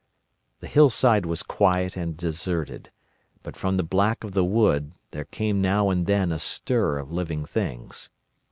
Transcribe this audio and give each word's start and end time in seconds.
The 0.61 0.67
hillside 0.67 1.27
was 1.27 1.43
quiet 1.43 1.95
and 1.95 2.17
deserted, 2.17 2.89
but 3.43 3.55
from 3.55 3.77
the 3.77 3.83
black 3.83 4.23
of 4.23 4.31
the 4.31 4.43
wood 4.43 4.93
there 5.11 5.25
came 5.25 5.61
now 5.61 5.91
and 5.91 6.07
then 6.07 6.31
a 6.31 6.39
stir 6.39 6.97
of 6.97 7.11
living 7.11 7.45
things. 7.45 8.09